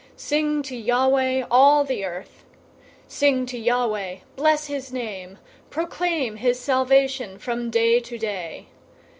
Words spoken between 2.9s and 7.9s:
096:002 Sing to Yahweh! Bless his name! Proclaim his salvation from